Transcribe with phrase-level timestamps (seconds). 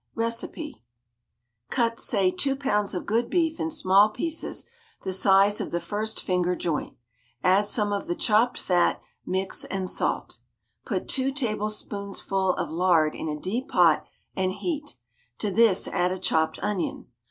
[0.17, 0.81] Kecipe
[1.69, 4.65] Cut, say, two pounds of good beef in small pieces
[5.03, 6.97] the size of the first finger joint.
[7.43, 10.39] Add some of the chopped fat, mix and salt.
[10.85, 14.03] Put two tablespoonsful of lard in a deep pot
[14.35, 14.95] and heat.
[15.37, 17.05] To this add a chopped onion.